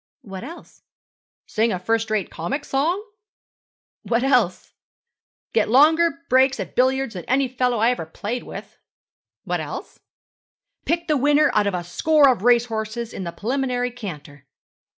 [0.23, 0.81] 'What else?'
[1.45, 3.03] 'Sing a first rate comic song.'
[4.01, 4.73] 'What else?'
[5.53, 8.79] 'Get longer breaks at billiards than any fellow I ever played with.'
[9.43, 9.99] 'What else?'
[10.85, 14.47] 'Pick the winner out of a score of race horses in the preliminary canter.'